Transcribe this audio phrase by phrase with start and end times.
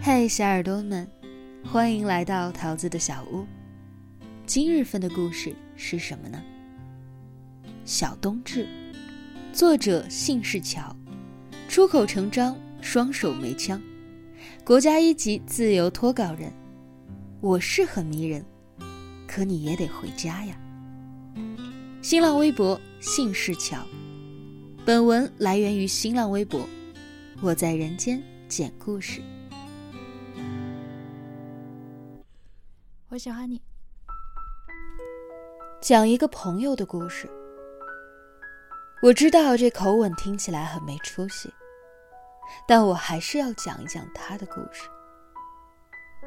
[0.00, 1.08] 嗨，小耳朵们，
[1.64, 3.46] 欢迎来到桃子的小屋。
[4.46, 6.42] 今日份的故事是什么呢？
[7.84, 8.68] 小冬至，
[9.52, 10.94] 作者姓氏乔，
[11.68, 13.80] 出口成章，双手没枪，
[14.64, 16.52] 国家一级自由脱稿人。
[17.40, 18.44] 我是很迷人，
[19.26, 20.56] 可你也得回家呀。
[22.02, 23.78] 新浪微博姓氏乔，
[24.84, 26.60] 本文来源于新浪微博。
[27.44, 29.20] 我在人间讲故事。
[33.08, 33.60] 我喜欢你。
[35.80, 37.28] 讲一个朋友的故事。
[39.02, 41.52] 我知道这口吻听起来很没出息，
[42.68, 44.88] 但我还是要讲一讲他的故事。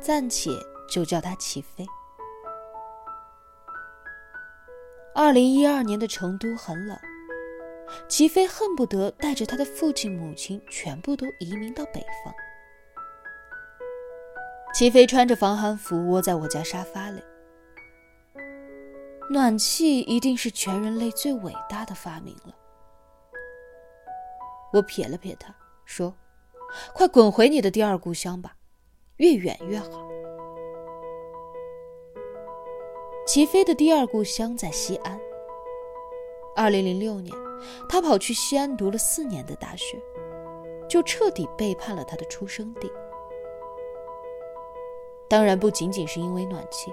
[0.00, 0.50] 暂且
[0.90, 1.86] 就叫他齐飞。
[5.14, 6.98] 二零一二年的成都很冷，
[8.08, 12.34] 齐飞恨不得带着他的父亲母亲全部都移民到北方。
[14.74, 17.22] 齐飞穿着防寒服窝在我家沙发里。
[19.30, 22.54] 暖气一定是全人类最伟大的发明了。
[24.72, 26.14] 我瞥了瞥他，说
[26.94, 28.56] ：“快滚回你的第二故乡吧，
[29.16, 29.88] 越远越好。”
[33.26, 35.18] 齐飞的第二故乡在西安。
[36.54, 37.34] 二零零六年，
[37.88, 39.98] 他跑去西安读了四年的大学，
[40.88, 42.90] 就彻底背叛了他的出生地。
[45.28, 46.90] 当然不仅仅是因为暖气，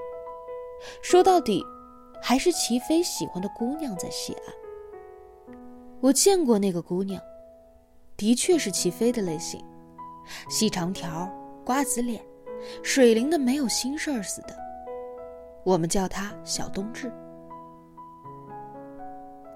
[1.02, 1.64] 说到底，
[2.22, 5.56] 还是齐飞喜欢的姑娘在西安。
[6.02, 7.22] 我见过那个姑娘，
[8.18, 9.64] 的确是齐飞的类型，
[10.50, 11.32] 细长条、
[11.64, 12.26] 瓜子脸，
[12.82, 14.58] 水灵的没有心事儿似的。
[15.64, 17.12] 我们叫她小冬至。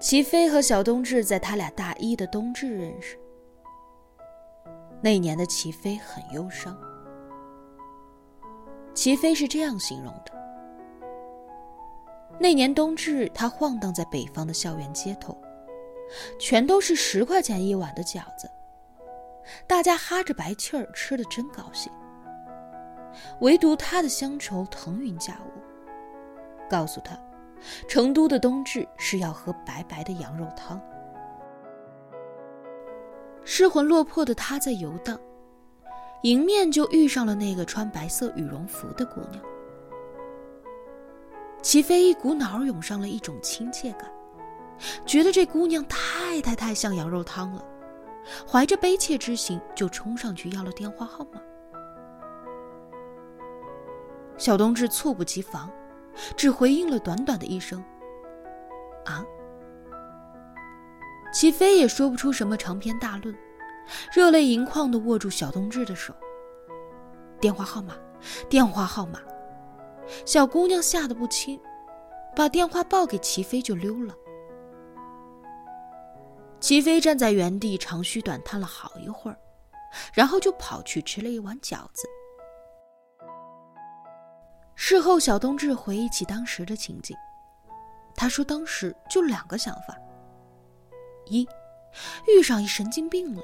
[0.00, 3.18] 齐飞和小冬至在他俩大一的冬至认识。
[5.00, 6.76] 那年的齐飞很忧伤。
[8.94, 10.32] 齐飞是这样形容的：
[12.38, 15.36] 那年冬至，他晃荡在北方的校园街头，
[16.38, 18.48] 全都是十块钱一碗的饺子，
[19.66, 21.92] 大家哈着白气儿吃的真高兴。
[23.40, 25.60] 唯独他的乡愁腾云驾雾，
[26.68, 27.18] 告诉他，
[27.88, 30.80] 成都的冬至是要喝白白的羊肉汤。
[33.44, 35.18] 失魂落魄的他在游荡。
[36.22, 39.40] 迎面就遇上了那个穿白色羽绒服的姑娘，
[41.62, 44.10] 齐飞一股脑涌上了一种亲切感，
[45.06, 47.64] 觉得这姑娘太太太像羊肉汤了，
[48.50, 51.40] 怀着悲切之心就冲上去要了电话号码。
[54.36, 55.70] 小冬至猝不及防，
[56.36, 57.82] 只回应了短短的一声
[59.06, 59.24] “啊”，
[61.32, 63.36] 齐飞也说不出什么长篇大论。
[64.12, 66.14] 热泪盈眶的握住小冬至的手。
[67.40, 67.94] 电话号码，
[68.48, 69.18] 电话号码。
[70.26, 71.58] 小姑娘吓得不轻，
[72.36, 74.14] 把电话报给齐飞就溜了。
[76.60, 79.38] 齐飞站在原地长吁短叹了好一会儿，
[80.12, 82.06] 然后就跑去吃了一碗饺子。
[84.80, 87.14] 事后，小冬至回忆起当时的情景，
[88.14, 89.98] 他说当时就两个想法：
[91.26, 91.46] 一，
[92.28, 93.42] 遇上一神经病了。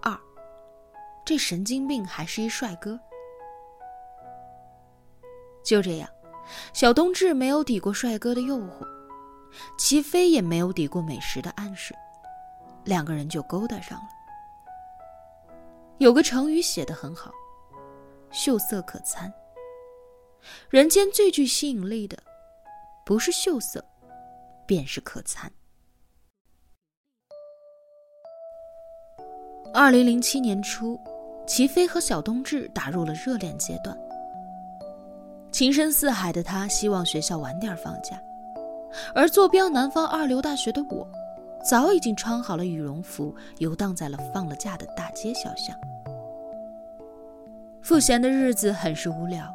[0.00, 0.16] 二
[1.24, 2.98] 这神经病还是一帅哥。
[5.64, 6.08] 就这样，
[6.72, 8.86] 小冬至没有抵过帅哥的诱惑，
[9.76, 11.92] 齐飞也没有抵过美食的暗示，
[12.84, 14.08] 两个人就勾搭上了。
[15.98, 17.32] 有个成语写得很好
[18.30, 19.30] ：“秀色可餐。”
[20.70, 22.18] 人间最具吸引力的，
[23.04, 23.84] 不是秀色，
[24.66, 25.50] 便是可餐。
[29.72, 30.98] 二零零七年初。
[31.46, 33.94] 齐飞和小冬至打入了热恋阶段。
[35.52, 38.18] 情深似海的他希望学校晚点放假，
[39.14, 41.06] 而坐标南方二流大学的我，
[41.62, 45.78] 早已经穿好了羽绒服，游荡在了放了假的大街小巷。
[47.82, 49.54] 赋闲的日子很是无聊，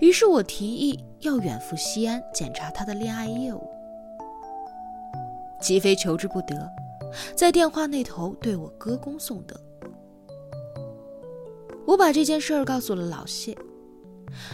[0.00, 3.68] 于是我提议要远赴西安检查他的恋爱业务。
[5.60, 6.70] 齐飞求之不得，
[7.34, 9.58] 在电话那头对我歌功颂德。
[11.86, 13.56] 我把这件事儿告诉了老谢，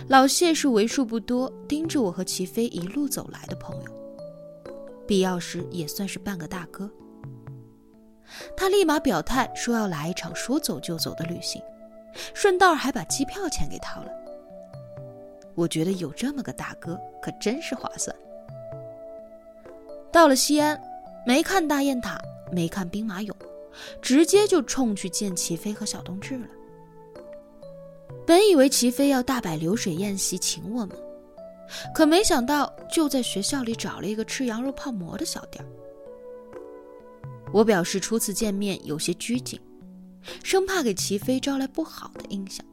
[0.08, 3.90] 老谢是为数不多盯着我和齐飞一路走来的朋友，
[5.06, 6.90] 必要时也算是半个大哥。
[8.56, 11.60] 他立马表态说要来一场说走就走的旅行，
[12.34, 14.10] 顺道还把机票钱给掏了。
[15.60, 18.16] 我觉得有这么个大哥可真是划算。
[20.10, 20.80] 到了西安，
[21.26, 22.18] 没看大雁塔，
[22.50, 23.30] 没看兵马俑，
[24.00, 26.46] 直接就冲去见齐飞和小冬至了。
[28.26, 30.96] 本以为齐飞要大摆流水宴席请我们，
[31.94, 35.62] 可没想到就在学校里找了一个吃羊肉泡馍的小店
[37.52, 39.60] 我表示初次见面有些拘谨，
[40.42, 42.64] 生怕给齐飞招来不好的印象，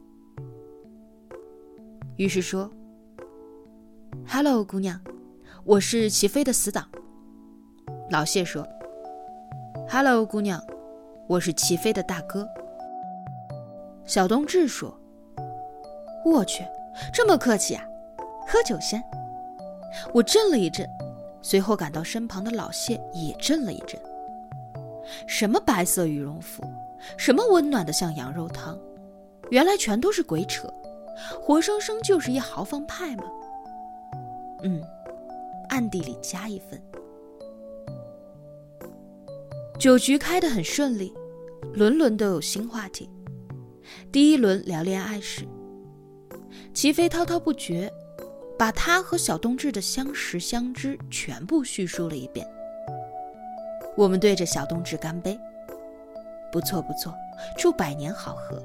[2.16, 2.70] 于是说
[4.26, 5.00] ：“Hello，姑娘，
[5.64, 6.88] 我是齐飞的死党。”
[8.10, 8.66] 老谢说
[9.88, 10.62] ：“Hello，姑娘，
[11.26, 12.48] 我是齐飞的大哥。”
[14.06, 14.98] 小冬至说。
[16.24, 16.64] 我去，
[17.12, 17.84] 这么客气啊！
[18.46, 19.02] 喝酒先。
[20.12, 20.86] 我震了一震，
[21.40, 23.98] 随后感到身旁的老谢也震了一震。
[25.26, 26.62] 什么白色羽绒服，
[27.16, 28.78] 什么温暖的像羊肉汤，
[29.50, 30.68] 原来全都是鬼扯，
[31.40, 33.24] 活生生就是一豪放派嘛。
[34.62, 34.82] 嗯，
[35.68, 36.80] 暗地里加一分。
[39.78, 41.14] 酒局开得很顺利，
[41.74, 43.08] 轮轮都有新话题。
[44.10, 45.46] 第一轮聊恋爱时。
[46.74, 47.92] 齐飞滔滔不绝，
[48.58, 52.46] 把他和小冬至的相识相知全部叙述了一遍。
[53.96, 55.38] 我们对着小冬至干杯，
[56.52, 57.12] 不错不错，
[57.56, 58.62] 祝百年好合。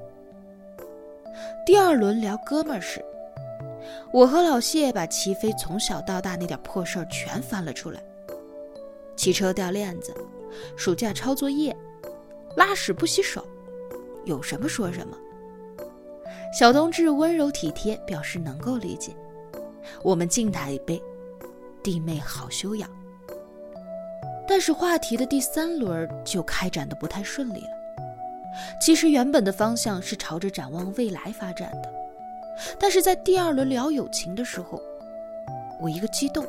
[1.66, 3.04] 第二轮聊哥们儿时，
[4.14, 8.00] 我和老谢把齐飞从小到大那点破事儿全翻了出来：
[9.16, 10.14] 骑车掉链子，
[10.78, 11.76] 暑假抄作业，
[12.56, 13.44] 拉屎不洗手，
[14.26, 15.18] 有什么说什么。
[16.56, 19.16] 小冬至温柔体贴，表示能够理解。
[20.04, 21.02] 我们敬他一杯，
[21.82, 22.88] 弟妹好修养。
[24.48, 27.70] 但是话题的第三轮就开展的不太顺利了。
[28.80, 31.92] 其实原本的方向是朝着展望未来发展的，
[32.80, 34.82] 但是在第二轮聊友情的时候，
[35.82, 36.46] 我一个激动，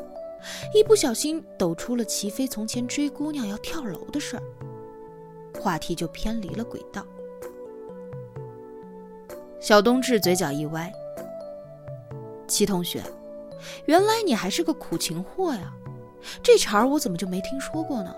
[0.75, 4.43] 一不小心抖出了齐飞从前追姑娘要跳楼的事儿，
[5.61, 7.05] 话题就偏离了轨道。
[9.61, 10.93] 小冬至嘴角一歪
[12.47, 13.03] ：“齐同学，
[13.87, 15.73] 原来你还是个苦情货呀！
[16.43, 18.15] 这茬儿我怎么就没听说过呢？”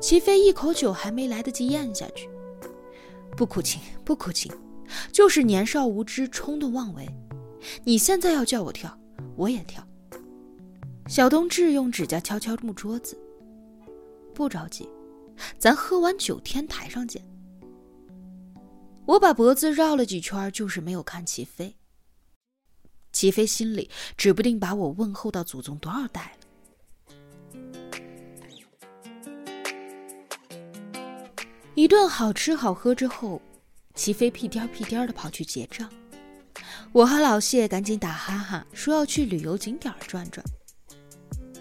[0.00, 2.30] 齐飞一口酒还没来得及咽下去，
[3.36, 4.50] 不苦情，不苦情，
[5.12, 7.08] 就是年少无知，冲动妄为。
[7.84, 8.98] 你现在要叫我跳，
[9.36, 9.86] 我也跳。
[11.06, 13.18] 小冬至用指甲敲敲木桌子
[14.34, 14.88] ：“不着急，
[15.58, 17.22] 咱喝完酒天台上见。”
[19.06, 21.76] 我把脖子绕了几圈，就是没有看齐飞。
[23.12, 26.44] 齐飞心里指不定把我问候到祖宗多少代了。
[31.74, 33.42] 一顿好吃好喝之后，
[33.94, 35.90] 齐飞屁颠屁颠的跑去结账。
[36.92, 40.44] 我和老谢赶紧打哈哈，说要去旅游景点转转。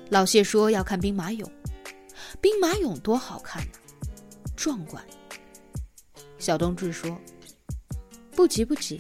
[0.10, 1.50] 老谢说要看兵马俑，
[2.42, 3.72] 兵马俑多好看呢，
[4.56, 5.04] 壮观。
[6.38, 7.20] 小冬至说。
[8.36, 9.00] 不急不急，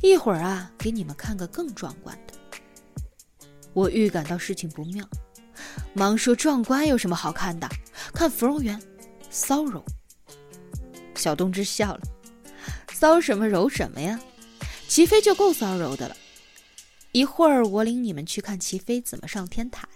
[0.00, 2.32] 一会儿啊，给你们看个更壮观的。
[3.74, 5.06] 我预感到事情不妙，
[5.92, 7.68] 忙说：“壮观有什么好看的？
[8.14, 8.80] 看芙蓉园，
[9.28, 9.84] 骚柔。”
[11.14, 12.00] 小冬至笑了
[13.04, 14.18] ：“骚什么柔什么呀？
[14.88, 16.16] 齐飞就够骚柔的了。
[17.12, 19.86] 一会儿我领你们去看齐飞怎么上天台。”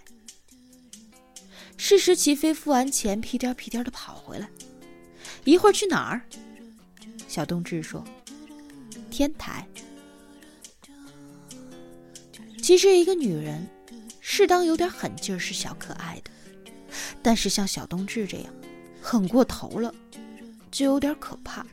[1.75, 4.47] 是时，齐飞付完钱，屁颠屁颠的跑回来。
[5.43, 6.21] 一会儿去哪儿？
[7.27, 8.05] 小冬至说。
[9.09, 9.67] 天台。
[12.61, 13.67] 其实，一个女人
[14.19, 16.29] 适当有点狠劲儿是小可爱的，
[17.23, 18.53] 但是像小冬至这样
[19.01, 19.91] 狠过头了，
[20.69, 21.65] 就有点可怕。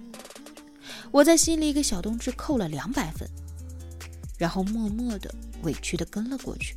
[1.16, 3.26] 我在心里给小冬至扣了两百分，
[4.36, 6.76] 然后默默的、委屈的跟了过去。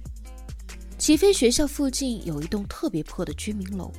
[0.98, 3.92] 起飞学校附近有一栋特别破的居民楼，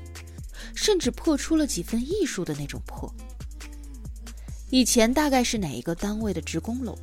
[0.75, 3.15] 甚至破出了几分艺术的那种破。
[4.71, 6.97] 以前大概是哪一个单位的职工楼，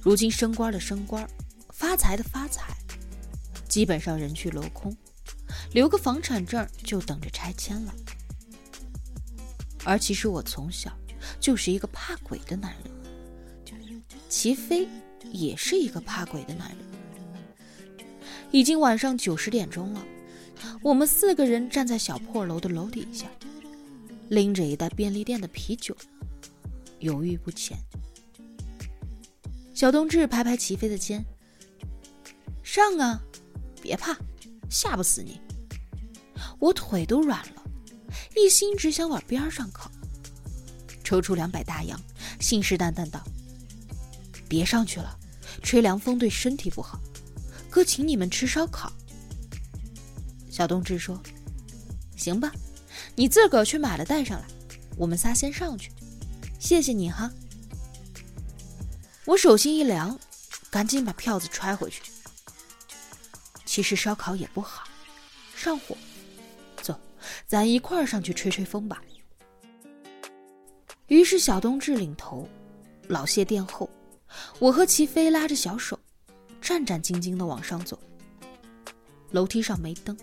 [0.00, 1.28] 如今升官的升官，
[1.70, 2.76] 发财的发财，
[3.68, 4.96] 基本上人去楼空，
[5.72, 7.92] 留个房产证就等着拆迁了。
[9.82, 10.96] 而其实我从小
[11.40, 14.88] 就是一个怕鬼的男人，齐飞
[15.30, 16.78] 也是一个怕鬼的男人。
[18.50, 20.04] 已经晚上九十点钟了，
[20.82, 23.26] 我们四个人站在小破楼的楼底下，
[24.28, 25.96] 拎着一袋便利店的啤酒。
[27.00, 27.78] 犹豫不前，
[29.74, 31.24] 小冬至拍拍齐飞的肩
[32.64, 33.22] ：“上啊，
[33.80, 34.16] 别怕，
[34.68, 35.40] 吓不死你。”
[36.58, 37.62] 我腿都软了，
[38.34, 39.88] 一心只想往边上靠。
[41.08, 41.98] 抽出两百大洋，
[42.38, 43.24] 信誓旦旦道
[44.46, 45.18] ：“别上去了，
[45.62, 47.00] 吹凉风对身体不好。
[47.70, 48.92] 哥请你们吃烧烤。”
[50.52, 51.18] 小冬至说
[52.14, 52.52] ：“行吧，
[53.14, 54.46] 你自个儿去买了带上来，
[54.98, 55.90] 我们仨先上去，
[56.60, 57.32] 谢谢你哈。
[59.24, 60.20] 我手心一凉，
[60.68, 62.02] 赶紧把票子揣回去。
[63.64, 64.84] 其实烧烤也不好，
[65.56, 65.96] 上火。
[66.82, 67.00] 走，
[67.46, 69.02] 咱一块儿上去吹吹风吧。
[71.08, 72.46] 于是小冬至领头，
[73.08, 73.88] 老谢殿后，
[74.58, 75.98] 我和齐飞拉着小手，
[76.60, 77.98] 战战兢兢地往上走。
[79.30, 80.16] 楼梯上没灯，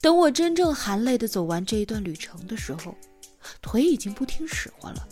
[0.00, 2.96] 等我真正含泪地走完这一段旅程的时候，
[3.60, 5.08] 腿已经不听使唤了。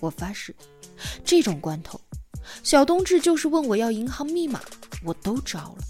[0.00, 0.54] 我发誓。
[1.24, 2.00] 这种关头，
[2.62, 4.60] 小冬至就是问我要银行密码，
[5.02, 5.84] 我都招了。